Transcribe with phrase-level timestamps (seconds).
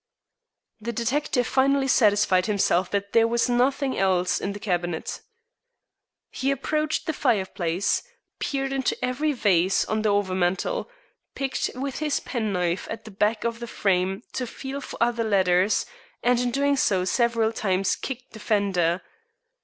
[0.79, 5.21] The detective finally satisfied himself there was nothing else in the cabinet.
[6.31, 8.01] He approached the fireplace,
[8.39, 10.89] peered into every vase on the over mantel,
[11.35, 15.85] picked with his penknife at the back of the frame to feel for other letters,
[16.23, 19.03] and in doing so several times kicked the fender.